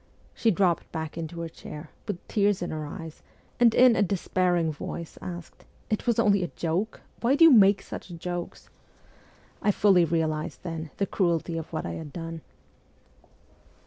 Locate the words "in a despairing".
3.75-4.71